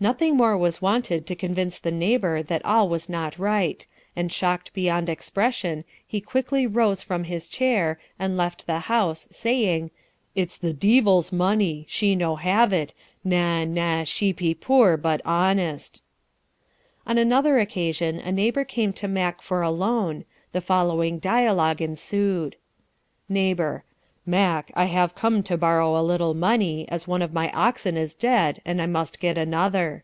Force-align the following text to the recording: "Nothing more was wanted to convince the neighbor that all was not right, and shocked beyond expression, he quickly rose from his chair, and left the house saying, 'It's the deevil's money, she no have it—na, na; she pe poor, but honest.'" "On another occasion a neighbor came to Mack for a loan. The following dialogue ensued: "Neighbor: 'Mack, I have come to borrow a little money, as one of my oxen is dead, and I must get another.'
"Nothing 0.00 0.36
more 0.36 0.54
was 0.58 0.82
wanted 0.82 1.26
to 1.28 1.34
convince 1.34 1.78
the 1.78 1.90
neighbor 1.90 2.42
that 2.42 2.62
all 2.62 2.90
was 2.90 3.08
not 3.08 3.38
right, 3.38 3.86
and 4.14 4.30
shocked 4.30 4.70
beyond 4.74 5.08
expression, 5.08 5.82
he 6.06 6.20
quickly 6.20 6.66
rose 6.66 7.00
from 7.00 7.24
his 7.24 7.48
chair, 7.48 7.98
and 8.18 8.36
left 8.36 8.66
the 8.66 8.80
house 8.80 9.26
saying, 9.30 9.90
'It's 10.34 10.58
the 10.58 10.74
deevil's 10.74 11.32
money, 11.32 11.86
she 11.88 12.14
no 12.14 12.36
have 12.36 12.70
it—na, 12.70 13.64
na; 13.64 14.02
she 14.04 14.34
pe 14.34 14.52
poor, 14.52 14.98
but 14.98 15.22
honest.'" 15.24 16.02
"On 17.06 17.16
another 17.16 17.58
occasion 17.58 18.18
a 18.18 18.30
neighbor 18.30 18.64
came 18.64 18.92
to 18.94 19.08
Mack 19.08 19.40
for 19.40 19.62
a 19.62 19.70
loan. 19.70 20.26
The 20.52 20.60
following 20.60 21.18
dialogue 21.18 21.80
ensued: 21.80 22.56
"Neighbor: 23.26 23.84
'Mack, 24.26 24.70
I 24.74 24.86
have 24.86 25.14
come 25.14 25.42
to 25.42 25.58
borrow 25.58 26.00
a 26.00 26.02
little 26.02 26.32
money, 26.32 26.88
as 26.88 27.06
one 27.06 27.20
of 27.20 27.34
my 27.34 27.50
oxen 27.52 27.98
is 27.98 28.14
dead, 28.14 28.62
and 28.64 28.80
I 28.80 28.86
must 28.86 29.20
get 29.20 29.36
another.' 29.36 30.02